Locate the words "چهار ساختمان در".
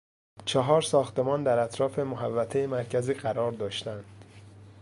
0.45-1.59